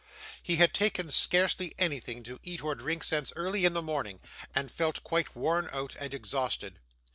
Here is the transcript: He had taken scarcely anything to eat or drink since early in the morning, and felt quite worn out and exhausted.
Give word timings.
He 0.41 0.55
had 0.55 0.73
taken 0.73 1.11
scarcely 1.11 1.75
anything 1.77 2.23
to 2.23 2.39
eat 2.41 2.63
or 2.63 2.73
drink 2.73 3.03
since 3.03 3.31
early 3.35 3.65
in 3.65 3.73
the 3.73 3.83
morning, 3.83 4.19
and 4.55 4.71
felt 4.71 5.03
quite 5.03 5.35
worn 5.35 5.69
out 5.71 5.95
and 5.99 6.11
exhausted. 6.11 6.79